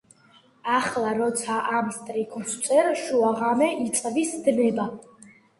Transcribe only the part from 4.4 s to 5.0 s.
დნება.